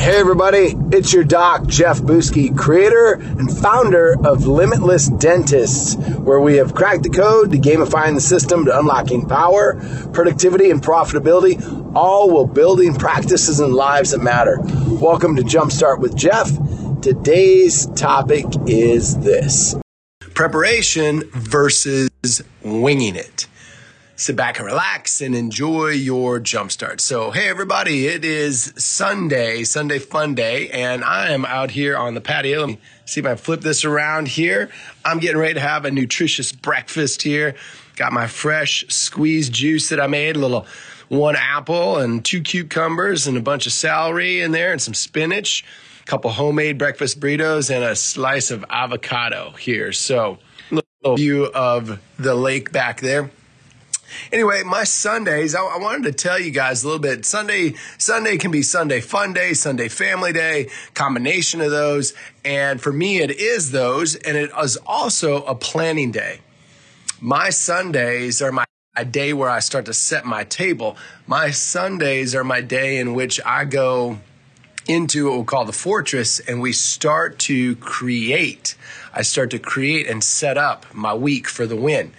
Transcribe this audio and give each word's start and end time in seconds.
Hey, 0.00 0.16
everybody, 0.16 0.74
it's 0.92 1.12
your 1.12 1.24
doc, 1.24 1.66
Jeff 1.66 2.00
Buske, 2.00 2.56
creator 2.56 3.12
and 3.12 3.54
founder 3.54 4.16
of 4.24 4.46
Limitless 4.46 5.08
Dentists, 5.08 5.94
where 6.16 6.40
we 6.40 6.56
have 6.56 6.74
cracked 6.74 7.02
the 7.02 7.10
code 7.10 7.52
to 7.52 7.58
gamifying 7.58 8.14
the 8.14 8.22
system 8.22 8.64
to 8.64 8.78
unlocking 8.78 9.28
power, 9.28 9.74
productivity, 10.14 10.70
and 10.70 10.80
profitability, 10.80 11.94
all 11.94 12.30
while 12.30 12.46
building 12.46 12.94
practices 12.94 13.60
and 13.60 13.74
lives 13.74 14.12
that 14.12 14.22
matter. 14.22 14.56
Welcome 14.88 15.36
to 15.36 15.42
Jumpstart 15.42 15.98
with 15.98 16.16
Jeff. 16.16 16.48
Today's 17.02 17.84
topic 17.88 18.46
is 18.66 19.18
this 19.18 19.74
preparation 20.32 21.24
versus 21.34 22.08
winging 22.62 23.16
it 23.16 23.48
sit 24.20 24.36
back 24.36 24.58
and 24.58 24.66
relax 24.66 25.22
and 25.22 25.34
enjoy 25.34 25.88
your 25.88 26.38
jumpstart. 26.38 27.00
So, 27.00 27.30
hey 27.30 27.48
everybody, 27.48 28.06
it 28.06 28.22
is 28.22 28.74
Sunday, 28.76 29.64
Sunday 29.64 29.98
fun 29.98 30.34
day, 30.34 30.68
and 30.68 31.02
I 31.02 31.30
am 31.30 31.46
out 31.46 31.70
here 31.70 31.96
on 31.96 32.12
the 32.12 32.20
patio. 32.20 32.60
Let 32.60 32.68
me 32.68 32.78
see 33.06 33.20
if 33.20 33.26
I 33.26 33.34
flip 33.36 33.62
this 33.62 33.82
around 33.86 34.28
here. 34.28 34.68
I'm 35.06 35.20
getting 35.20 35.38
ready 35.38 35.54
to 35.54 35.60
have 35.60 35.86
a 35.86 35.90
nutritious 35.90 36.52
breakfast 36.52 37.22
here. 37.22 37.54
Got 37.96 38.12
my 38.12 38.26
fresh 38.26 38.84
squeezed 38.88 39.54
juice 39.54 39.88
that 39.88 39.98
I 39.98 40.06
made, 40.06 40.36
a 40.36 40.38
little 40.38 40.66
one 41.08 41.34
apple 41.34 41.96
and 41.96 42.22
two 42.22 42.42
cucumbers 42.42 43.26
and 43.26 43.38
a 43.38 43.40
bunch 43.40 43.64
of 43.66 43.72
celery 43.72 44.42
in 44.42 44.52
there 44.52 44.70
and 44.70 44.82
some 44.82 44.92
spinach, 44.92 45.64
a 46.02 46.04
couple 46.04 46.30
homemade 46.30 46.76
breakfast 46.76 47.20
burritos 47.20 47.74
and 47.74 47.82
a 47.82 47.96
slice 47.96 48.50
of 48.50 48.66
avocado 48.68 49.52
here. 49.52 49.92
So, 49.92 50.38
little 50.70 51.16
view 51.16 51.46
of 51.46 51.98
the 52.18 52.34
lake 52.34 52.70
back 52.70 53.00
there. 53.00 53.30
Anyway, 54.32 54.62
my 54.64 54.84
Sundays, 54.84 55.54
I, 55.54 55.62
I, 55.62 55.78
wanted 55.78 56.04
to 56.04 56.12
tell 56.12 56.38
you 56.38 56.50
guys 56.50 56.82
a 56.82 56.86
little 56.86 57.00
bit. 57.00 57.24
Sunday, 57.24 57.74
Sunday 57.98 58.36
can 58.36 58.50
be 58.50 58.62
Sunday 58.62 59.00
fun 59.00 59.32
day, 59.32 59.54
Sunday 59.54 59.88
family 59.88 60.32
day, 60.32 60.68
combination 60.94 61.60
of 61.60 61.70
those. 61.70 62.14
And 62.44 62.80
for 62.80 62.92
me, 62.92 63.20
it 63.20 63.30
is 63.30 63.70
those. 63.70 64.14
And 64.16 64.36
it 64.36 64.50
is 64.60 64.76
also 64.86 65.42
a 65.44 65.54
planning 65.54 66.12
day. 66.12 66.40
My 67.20 67.50
Sundays 67.50 68.40
are 68.42 68.52
my 68.52 68.64
a 68.96 69.04
day 69.04 69.32
where 69.32 69.48
I 69.48 69.60
start 69.60 69.86
to 69.86 69.94
set 69.94 70.24
my 70.24 70.42
table. 70.44 70.96
My 71.26 71.50
Sundays 71.50 72.34
are 72.34 72.42
my 72.42 72.60
day 72.60 72.98
in 72.98 73.14
which 73.14 73.40
I 73.46 73.64
go 73.64 74.18
into 74.88 75.26
what 75.26 75.34
we'll 75.34 75.44
call 75.44 75.64
the 75.64 75.72
fortress 75.72 76.40
and 76.40 76.60
we 76.60 76.72
start 76.72 77.38
to 77.38 77.76
create. 77.76 78.74
I 79.14 79.22
start 79.22 79.50
to 79.50 79.58
create 79.58 80.08
and 80.08 80.22
set 80.22 80.58
up 80.58 80.92
my 80.92 81.14
week 81.14 81.46
for 81.46 81.66
the 81.66 81.76
win. 81.76 82.12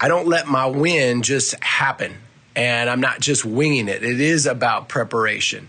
I 0.00 0.08
don't 0.08 0.26
let 0.26 0.46
my 0.46 0.66
win 0.66 1.22
just 1.22 1.62
happen 1.62 2.14
and 2.54 2.90
I'm 2.90 3.00
not 3.00 3.20
just 3.20 3.44
winging 3.44 3.88
it. 3.88 4.02
It 4.02 4.20
is 4.20 4.46
about 4.46 4.88
preparation. 4.88 5.68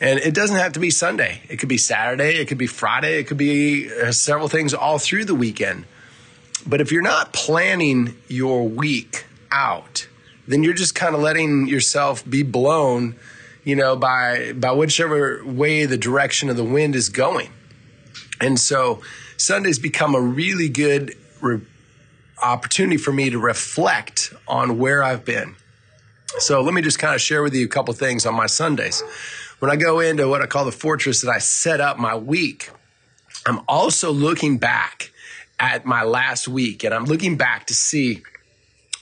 And 0.00 0.18
it 0.18 0.32
doesn't 0.32 0.56
have 0.56 0.72
to 0.72 0.80
be 0.80 0.90
Sunday. 0.90 1.42
It 1.48 1.58
could 1.58 1.68
be 1.68 1.76
Saturday, 1.76 2.36
it 2.36 2.48
could 2.48 2.58
be 2.58 2.66
Friday, 2.66 3.18
it 3.18 3.26
could 3.26 3.36
be 3.36 3.90
uh, 3.92 4.12
several 4.12 4.48
things 4.48 4.72
all 4.72 4.98
through 4.98 5.26
the 5.26 5.34
weekend. 5.34 5.84
But 6.66 6.80
if 6.80 6.90
you're 6.90 7.02
not 7.02 7.32
planning 7.32 8.16
your 8.28 8.66
week 8.66 9.26
out, 9.50 10.08
then 10.48 10.62
you're 10.62 10.74
just 10.74 10.94
kind 10.94 11.14
of 11.14 11.20
letting 11.20 11.66
yourself 11.68 12.28
be 12.28 12.42
blown, 12.42 13.16
you 13.64 13.76
know, 13.76 13.94
by 13.94 14.52
by 14.52 14.72
whichever 14.72 15.42
way 15.44 15.86
the 15.86 15.98
direction 15.98 16.48
of 16.48 16.56
the 16.56 16.64
wind 16.64 16.96
is 16.96 17.08
going. 17.08 17.50
And 18.40 18.58
so 18.58 19.02
Sundays 19.36 19.78
become 19.78 20.14
a 20.14 20.20
really 20.20 20.68
good 20.68 21.14
re- 21.40 21.60
opportunity 22.42 22.96
for 22.96 23.12
me 23.12 23.30
to 23.30 23.38
reflect 23.38 24.32
on 24.48 24.78
where 24.78 25.02
I've 25.02 25.24
been. 25.24 25.56
So 26.38 26.60
let 26.62 26.74
me 26.74 26.82
just 26.82 26.98
kind 26.98 27.14
of 27.14 27.20
share 27.20 27.42
with 27.42 27.54
you 27.54 27.64
a 27.64 27.68
couple 27.68 27.92
things 27.94 28.24
on 28.24 28.34
my 28.34 28.46
Sundays. 28.46 29.02
When 29.58 29.70
I 29.70 29.76
go 29.76 30.00
into 30.00 30.28
what 30.28 30.40
I 30.40 30.46
call 30.46 30.64
the 30.64 30.72
fortress 30.72 31.22
that 31.22 31.30
I 31.30 31.38
set 31.38 31.80
up 31.80 31.98
my 31.98 32.16
week, 32.16 32.70
I'm 33.46 33.60
also 33.68 34.10
looking 34.10 34.58
back 34.58 35.10
at 35.58 35.84
my 35.84 36.02
last 36.02 36.48
week 36.48 36.84
and 36.84 36.94
I'm 36.94 37.04
looking 37.04 37.36
back 37.36 37.66
to 37.66 37.74
see 37.74 38.22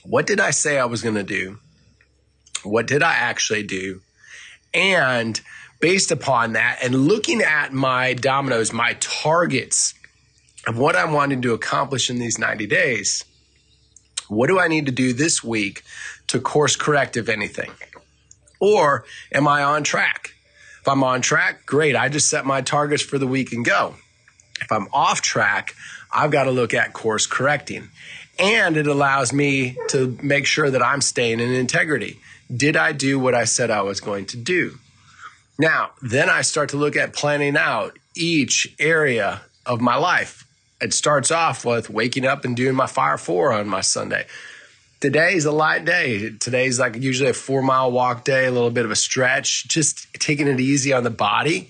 what 0.03 0.27
did 0.27 0.39
I 0.39 0.51
say 0.51 0.79
I 0.79 0.85
was 0.85 1.01
going 1.01 1.15
to 1.15 1.23
do? 1.23 1.59
What 2.63 2.87
did 2.87 3.03
I 3.03 3.13
actually 3.13 3.63
do? 3.63 4.01
And 4.73 5.39
based 5.79 6.11
upon 6.11 6.53
that 6.53 6.79
and 6.83 7.07
looking 7.07 7.41
at 7.41 7.73
my 7.73 8.13
dominoes, 8.13 8.73
my 8.73 8.93
targets 8.99 9.93
of 10.67 10.77
what 10.77 10.95
I'm 10.95 11.13
wanting 11.13 11.41
to 11.43 11.53
accomplish 11.53 12.09
in 12.09 12.19
these 12.19 12.37
90 12.37 12.67
days, 12.67 13.23
what 14.29 14.47
do 14.47 14.59
I 14.59 14.67
need 14.67 14.85
to 14.85 14.91
do 14.91 15.11
this 15.11 15.43
week 15.43 15.83
to 16.27 16.39
course 16.39 16.75
correct, 16.75 17.17
if 17.17 17.27
anything? 17.27 17.71
Or 18.59 19.05
am 19.33 19.47
I 19.47 19.63
on 19.63 19.83
track? 19.83 20.35
If 20.81 20.87
I'm 20.87 21.03
on 21.03 21.21
track, 21.21 21.65
great. 21.65 21.95
I 21.95 22.09
just 22.09 22.29
set 22.29 22.45
my 22.45 22.61
targets 22.61 23.03
for 23.03 23.17
the 23.17 23.27
week 23.27 23.51
and 23.51 23.65
go. 23.65 23.95
If 24.61 24.71
I'm 24.71 24.87
off 24.93 25.21
track, 25.21 25.73
I've 26.13 26.31
got 26.31 26.43
to 26.45 26.51
look 26.51 26.73
at 26.73 26.93
course 26.93 27.25
correcting. 27.25 27.89
And 28.37 28.77
it 28.77 28.87
allows 28.87 29.33
me 29.33 29.77
to 29.89 30.17
make 30.21 30.45
sure 30.45 30.69
that 30.69 30.81
I'm 30.81 31.01
staying 31.01 31.39
in 31.39 31.51
integrity. 31.53 32.19
Did 32.55 32.77
I 32.77 32.93
do 32.93 33.19
what 33.19 33.35
I 33.35 33.43
said 33.43 33.69
I 33.69 33.81
was 33.81 33.99
going 33.99 34.25
to 34.27 34.37
do? 34.37 34.77
Now, 35.57 35.91
then 36.01 36.29
I 36.29 36.41
start 36.41 36.69
to 36.69 36.77
look 36.77 36.95
at 36.95 37.13
planning 37.13 37.57
out 37.57 37.97
each 38.15 38.73
area 38.79 39.41
of 39.65 39.81
my 39.81 39.95
life 39.97 40.45
it 40.81 40.93
starts 40.93 41.31
off 41.31 41.65
with 41.65 41.89
waking 41.89 42.25
up 42.25 42.45
and 42.45 42.55
doing 42.55 42.75
my 42.75 42.87
fire 42.87 43.17
four 43.17 43.51
on 43.51 43.67
my 43.67 43.81
Sunday. 43.81 44.25
Today's 44.99 45.45
a 45.45 45.51
light 45.51 45.85
day. 45.85 46.31
Today's 46.31 46.79
like 46.79 46.95
usually 46.95 47.29
a 47.29 47.33
four 47.33 47.61
mile 47.61 47.91
walk 47.91 48.25
day, 48.25 48.45
a 48.45 48.51
little 48.51 48.71
bit 48.71 48.85
of 48.85 48.91
a 48.91 48.95
stretch, 48.95 49.67
just 49.67 50.13
taking 50.13 50.47
it 50.47 50.59
easy 50.59 50.91
on 50.91 51.03
the 51.03 51.09
body 51.09 51.69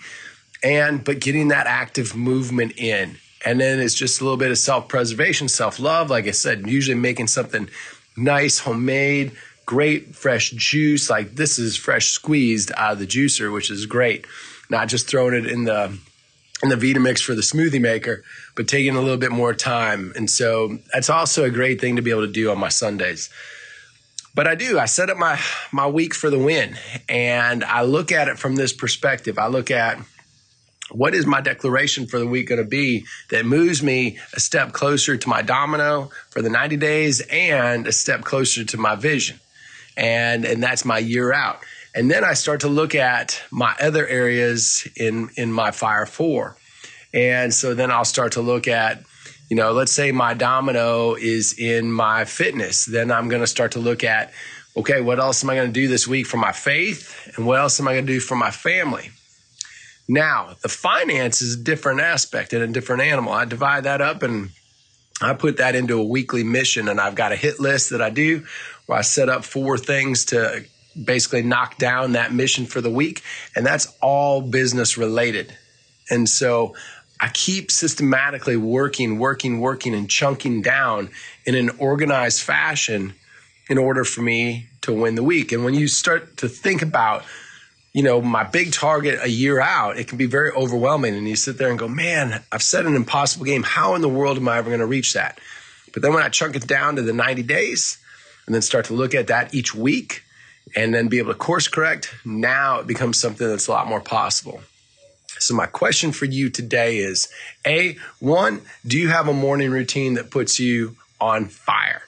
and 0.64 1.04
but 1.04 1.20
getting 1.20 1.50
that 1.50 1.68
active 1.68 2.16
movement 2.16 2.74
in. 2.78 3.18
And 3.46 3.60
then 3.60 3.80
it's 3.80 3.96
just 3.96 4.20
a 4.20 4.24
little 4.24 4.38
bit 4.38 4.52
of 4.52 4.58
self 4.58 4.88
preservation, 4.88 5.48
self 5.48 5.80
love. 5.80 6.10
Like 6.10 6.28
I 6.28 6.32
said, 6.32 6.68
usually 6.68 6.98
making 6.98 7.28
something 7.28 7.70
nice, 8.18 8.60
homemade, 8.60 9.32
great 9.66 10.16
fresh 10.16 10.52
juice. 10.52 11.10
Like 11.10 11.36
this 11.36 11.60
is 11.60 11.78
fresh 11.78 12.08
squeezed 12.10 12.72
out 12.76 12.94
of 12.94 13.00
the 13.00 13.08
juicer, 13.08 13.54
which 13.54 13.70
is 13.70 13.86
great. 13.86 14.26
Not 14.70 14.88
just 14.88 15.08
throwing 15.08 15.36
it 15.36 15.46
in 15.46 15.66
the 15.66 15.98
in 16.62 16.70
the 16.70 16.76
Vitamix 16.76 17.22
for 17.22 17.36
the 17.36 17.42
smoothie 17.42 17.82
maker, 17.82 18.24
but 18.56 18.68
taking 18.68 18.96
a 18.96 19.02
little 19.02 19.18
bit 19.18 19.32
more 19.32 19.54
time. 19.54 20.12
And 20.16 20.30
so 20.30 20.78
that's 20.94 21.10
also 21.10 21.46
a 21.46 21.50
great 21.50 21.80
thing 21.80 21.96
to 21.96 22.02
be 22.02 22.12
able 22.12 22.26
to 22.26 22.32
do 22.32 22.52
on 22.52 22.58
my 22.58 22.70
Sundays. 22.70 23.30
But 24.36 24.48
I 24.48 24.56
do, 24.56 24.80
I 24.80 24.86
set 24.86 25.10
up 25.10 25.18
my 25.18 25.40
my 25.72 25.88
week 25.88 26.14
for 26.14 26.30
the 26.30 26.40
win 26.40 26.78
and 27.08 27.64
I 27.64 27.82
look 27.82 28.12
at 28.12 28.28
it 28.28 28.38
from 28.38 28.56
this 28.56 28.74
perspective. 28.74 29.40
I 29.40 29.48
look 29.48 29.72
at 29.72 30.00
what 30.92 31.14
is 31.14 31.26
my 31.26 31.42
declaration 31.42 32.08
for 32.08 32.20
the 32.20 32.28
week 32.28 32.50
going 32.50 32.62
to 32.62 32.68
be 32.68 33.06
that 33.30 33.46
moves 33.46 33.84
me 33.84 34.18
a 34.34 34.40
step 34.40 34.72
closer 34.72 35.18
to 35.18 35.30
my 35.30 35.42
domino 35.42 36.10
for 36.30 36.42
the 36.42 36.50
90 36.50 36.78
days 36.78 37.22
and 37.30 37.88
a 37.88 37.92
step 37.92 38.22
closer 38.22 38.64
to 38.64 38.78
my 38.78 38.96
vision. 38.96 39.40
And 39.98 40.46
and 40.46 40.62
that's 40.62 40.86
my 40.86 41.00
year 41.00 41.34
out. 41.34 41.60
And 42.00 42.10
then 42.10 42.24
I 42.24 42.34
start 42.34 42.62
to 42.62 42.70
look 42.70 42.96
at 42.96 43.44
my 43.52 43.76
other 43.78 44.08
areas 44.08 44.88
in, 44.96 45.32
in 45.36 45.52
my 45.52 45.72
Fire 45.72 46.06
4. 46.06 46.56
And 47.14 47.54
so 47.54 47.74
then 47.74 47.92
I'll 47.92 48.06
start 48.06 48.32
to 48.34 48.42
look 48.42 48.70
at, 48.70 49.04
you 49.50 49.58
know, 49.58 49.74
let's 49.74 49.92
say 49.92 50.14
my 50.14 50.34
domino 50.34 51.16
is 51.16 51.60
in 51.60 51.92
my 51.92 52.24
fitness. 52.24 52.86
Then 52.86 53.12
I'm 53.12 53.28
going 53.28 53.42
to 53.42 53.48
start 53.48 53.74
to 53.74 53.80
look 53.80 54.06
at, 54.06 54.32
okay, 54.78 55.02
what 55.02 55.20
else 55.20 55.44
am 55.44 55.50
I 55.50 55.56
going 55.56 55.68
to 55.68 55.74
do 55.74 55.90
this 55.90 56.08
week 56.08 56.26
for 56.26 56.38
my 56.38 56.54
faith? 56.54 57.34
And 57.36 57.46
what 57.46 57.60
else 57.60 57.82
am 57.82 57.88
I 57.90 57.96
going 57.96 58.08
to 58.08 58.14
do 58.14 58.22
for 58.22 58.36
my 58.36 58.50
family? 58.50 59.10
Now, 60.08 60.56
the 60.62 60.70
finance 60.70 61.42
is 61.42 61.56
a 61.56 61.64
different 61.64 62.00
aspect 62.00 62.54
and 62.54 62.64
a 62.64 62.68
different 62.68 63.02
animal. 63.02 63.34
I 63.34 63.44
divide 63.44 63.84
that 63.84 64.00
up 64.00 64.24
and 64.24 64.52
I 65.22 65.34
put 65.34 65.58
that 65.58 65.76
into 65.76 66.00
a 66.00 66.06
weekly 66.06 66.46
mission 66.46 66.88
and 66.88 67.02
I've 67.02 67.16
got 67.16 67.34
a 67.34 67.36
hit 67.36 67.60
list 67.60 67.90
that 67.90 68.02
I 68.02 68.10
do 68.10 68.46
where 68.86 68.98
I 68.98 69.02
set 69.02 69.28
up 69.28 69.44
four 69.44 69.78
things 69.78 70.24
to 70.28 70.64
basically 71.02 71.42
knock 71.42 71.78
down 71.78 72.14
that 72.14 72.34
mission 72.34 72.66
for 72.66 72.82
the 72.82 72.90
week. 72.90 73.22
And 73.56 73.66
that's 73.66 73.94
all 74.02 74.42
business 74.42 74.98
related. 74.98 75.54
And 76.10 76.28
so 76.28 76.76
I 77.20 77.30
keep 77.30 77.72
systematically 77.72 78.58
working, 78.58 79.20
working, 79.20 79.60
working, 79.60 79.94
and 79.94 80.10
chunking 80.10 80.62
down 80.62 81.10
in 81.46 81.56
an 81.56 81.70
organized 81.78 82.42
fashion 82.42 83.14
in 83.70 83.78
order 83.78 84.04
for 84.04 84.22
me 84.22 84.68
to 84.82 84.94
win 84.94 85.16
the 85.16 85.24
week. 85.24 85.52
And 85.52 85.64
when 85.64 85.74
you 85.74 85.88
start 85.88 86.38
to 86.38 86.48
think 86.48 86.82
about, 86.82 87.24
you 87.94 88.04
know, 88.04 88.22
my 88.22 88.44
big 88.44 88.72
target 88.72 89.20
a 89.22 89.30
year 89.30 89.60
out, 89.60 89.98
it 89.98 90.08
can 90.08 90.18
be 90.18 90.26
very 90.26 90.52
overwhelming. 90.52 91.16
And 91.16 91.28
you 91.28 91.36
sit 91.36 91.58
there 91.58 91.70
and 91.70 91.78
go, 91.78 91.88
man, 91.88 92.42
I've 92.52 92.64
set 92.64 92.86
an 92.86 92.96
impossible 92.96 93.46
game. 93.46 93.64
How 93.64 93.96
in 93.96 94.02
the 94.02 94.10
world 94.10 94.38
am 94.38 94.48
I 94.48 94.58
ever 94.58 94.70
going 94.70 94.80
to 94.80 94.86
reach 94.86 95.14
that? 95.14 95.40
But 95.94 96.02
then 96.02 96.14
when 96.14 96.24
I 96.24 96.30
chunk 96.30 96.56
it 96.56 96.68
down 96.68 96.96
to 96.96 97.02
the 97.02 97.14
90 97.14 97.44
days 97.44 97.98
and 98.46 98.56
then 98.56 98.62
start 98.62 98.86
to 98.86 98.94
look 98.94 99.14
at 99.14 99.28
that 99.28 99.54
each 99.54 99.76
week, 99.76 100.24
and 100.76 100.94
then 100.94 101.08
be 101.08 101.20
able 101.20 101.34
to 101.34 101.38
course 101.40 101.68
correct, 101.68 102.14
now 102.26 102.80
it 102.80 102.88
becomes 102.88 103.20
something 103.20 103.48
that's 103.48 103.68
a 103.68 103.72
lot 103.72 103.88
more 103.88 104.02
possible. 104.02 104.62
So 105.40 105.54
my 105.56 105.66
question 105.68 106.12
for 106.12 106.26
you 106.26 106.50
today 106.50 106.98
is 106.98 107.30
A, 107.66 107.98
one, 108.20 108.62
do 108.86 108.98
you 108.98 109.10
have 109.10 109.28
a 109.28 109.34
morning 109.34 109.72
routine 109.72 110.16
that 110.16 110.32
puts 110.32 110.60
you 110.60 110.98
on 111.22 111.46
fire? 111.46 112.02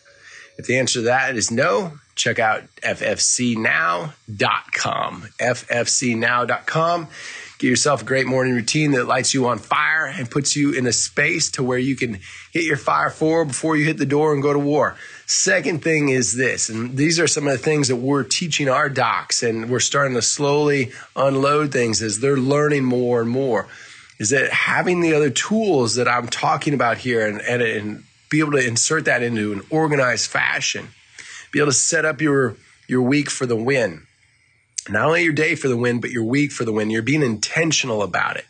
If 0.57 0.67
the 0.67 0.77
answer 0.77 0.99
to 0.99 1.03
that 1.03 1.35
is 1.37 1.49
no, 1.49 1.93
check 2.15 2.39
out 2.39 2.63
ffcnow.com. 2.83 4.11
ffcnow.com. 5.39 7.07
Get 7.61 7.67
yourself 7.67 8.01
a 8.01 8.05
great 8.05 8.25
morning 8.25 8.55
routine 8.55 8.93
that 8.93 9.05
lights 9.05 9.35
you 9.35 9.47
on 9.47 9.59
fire 9.59 10.07
and 10.07 10.27
puts 10.27 10.55
you 10.55 10.71
in 10.71 10.87
a 10.87 10.91
space 10.91 11.51
to 11.51 11.63
where 11.63 11.77
you 11.77 11.95
can 11.95 12.17
hit 12.51 12.63
your 12.63 12.75
fire 12.75 13.11
forward 13.11 13.49
before 13.49 13.77
you 13.77 13.85
hit 13.85 13.97
the 13.97 14.05
door 14.07 14.33
and 14.33 14.41
go 14.41 14.51
to 14.51 14.57
war. 14.57 14.97
Second 15.27 15.83
thing 15.83 16.09
is 16.09 16.35
this, 16.35 16.69
and 16.69 16.97
these 16.97 17.19
are 17.19 17.27
some 17.27 17.45
of 17.45 17.51
the 17.53 17.59
things 17.59 17.89
that 17.89 17.97
we're 17.97 18.23
teaching 18.23 18.67
our 18.67 18.89
docs, 18.89 19.43
and 19.43 19.69
we're 19.69 19.79
starting 19.79 20.15
to 20.15 20.23
slowly 20.23 20.91
unload 21.15 21.71
things 21.71 22.01
as 22.01 22.19
they're 22.19 22.35
learning 22.35 22.83
more 22.83 23.21
and 23.21 23.29
more. 23.29 23.67
Is 24.17 24.31
that 24.31 24.51
having 24.51 25.01
the 25.01 25.13
other 25.13 25.29
tools 25.29 25.93
that 25.95 26.07
I'm 26.07 26.29
talking 26.29 26.73
about 26.73 26.97
here 26.97 27.27
and, 27.27 27.41
and, 27.41 27.61
and 27.61 28.03
be 28.31 28.39
able 28.39 28.53
to 28.53 28.67
insert 28.67 29.05
that 29.05 29.21
into 29.21 29.53
an 29.53 29.61
organized 29.69 30.31
fashion, 30.31 30.87
be 31.51 31.59
able 31.59 31.69
to 31.69 31.77
set 31.77 32.05
up 32.05 32.21
your 32.21 32.55
your 32.87 33.03
week 33.03 33.29
for 33.29 33.45
the 33.45 33.55
win 33.55 34.07
not 34.89 35.05
only 35.07 35.23
your 35.23 35.33
day 35.33 35.55
for 35.55 35.67
the 35.67 35.77
win, 35.77 35.99
but 35.99 36.11
your 36.11 36.23
week 36.23 36.51
for 36.51 36.65
the 36.65 36.71
win. 36.71 36.89
You're 36.89 37.01
being 37.01 37.23
intentional 37.23 38.01
about 38.03 38.37
it. 38.37 38.45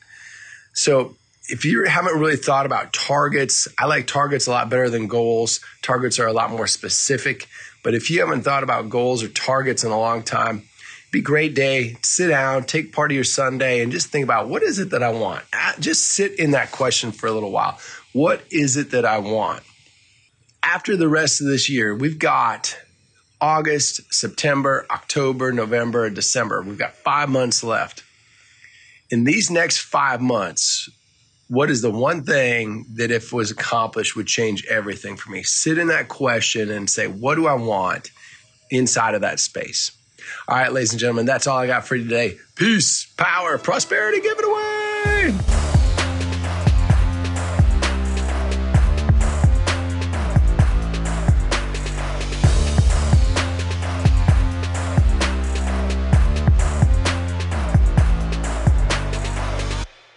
So 0.73 1.15
if 1.49 1.65
you 1.65 1.83
haven't 1.83 2.19
really 2.19 2.37
thought 2.37 2.65
about 2.65 2.93
targets, 2.93 3.67
I 3.77 3.85
like 3.85 4.07
targets 4.07 4.47
a 4.47 4.51
lot 4.51 4.69
better 4.69 4.89
than 4.89 5.07
goals. 5.07 5.59
Targets 5.81 6.19
are 6.19 6.27
a 6.27 6.33
lot 6.33 6.49
more 6.49 6.67
specific. 6.67 7.47
But 7.83 7.93
if 7.93 8.09
you 8.09 8.21
haven't 8.21 8.43
thought 8.43 8.63
about 8.63 8.89
goals 8.89 9.23
or 9.23 9.27
targets 9.27 9.83
in 9.83 9.91
a 9.91 9.99
long 9.99 10.23
time, 10.23 10.63
be 11.11 11.19
a 11.19 11.23
great 11.23 11.55
day. 11.55 11.97
Sit 12.03 12.29
down, 12.29 12.63
take 12.63 12.93
part 12.93 13.11
of 13.11 13.15
your 13.15 13.25
Sunday, 13.25 13.81
and 13.81 13.91
just 13.91 14.07
think 14.07 14.23
about 14.23 14.47
what 14.47 14.63
is 14.63 14.79
it 14.79 14.91
that 14.91 15.03
I 15.03 15.11
want. 15.11 15.43
Just 15.79 16.05
sit 16.05 16.39
in 16.39 16.51
that 16.51 16.71
question 16.71 17.11
for 17.11 17.27
a 17.27 17.31
little 17.31 17.51
while. 17.51 17.77
What 18.13 18.43
is 18.49 18.77
it 18.77 18.91
that 18.91 19.03
I 19.03 19.17
want? 19.17 19.63
After 20.63 20.95
the 20.95 21.09
rest 21.09 21.41
of 21.41 21.47
this 21.47 21.69
year, 21.69 21.93
we've 21.93 22.19
got 22.19 22.77
August, 23.41 24.13
September, 24.13 24.85
October, 24.91 25.51
November, 25.51 26.09
December. 26.09 26.61
We've 26.61 26.77
got 26.77 26.93
five 26.93 27.27
months 27.27 27.63
left. 27.63 28.03
In 29.09 29.23
these 29.23 29.49
next 29.49 29.79
five 29.79 30.21
months, 30.21 30.89
what 31.49 31.69
is 31.69 31.81
the 31.81 31.91
one 31.91 32.23
thing 32.23 32.85
that, 32.93 33.11
if 33.11 33.33
was 33.33 33.51
accomplished, 33.51 34.15
would 34.15 34.27
change 34.27 34.65
everything 34.67 35.17
for 35.17 35.31
me? 35.31 35.43
Sit 35.43 35.77
in 35.77 35.87
that 35.87 36.07
question 36.07 36.69
and 36.69 36.89
say, 36.89 37.07
what 37.07 37.35
do 37.35 37.47
I 37.47 37.55
want 37.55 38.11
inside 38.69 39.15
of 39.15 39.21
that 39.21 39.39
space? 39.39 39.91
All 40.47 40.55
right, 40.55 40.71
ladies 40.71 40.91
and 40.91 40.99
gentlemen, 40.99 41.25
that's 41.25 41.47
all 41.47 41.57
I 41.57 41.67
got 41.67 41.85
for 41.85 41.95
you 41.95 42.03
today. 42.03 42.37
Peace, 42.55 43.11
power, 43.17 43.57
prosperity, 43.57 44.21
give 44.21 44.37
it 44.39 44.45
away. 44.45 45.80